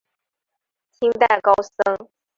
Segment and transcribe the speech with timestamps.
[0.93, 1.53] 清代高
[1.85, 2.09] 僧。